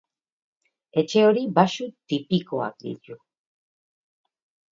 [1.01, 3.15] Etxe hori baxu tipikoak ditu.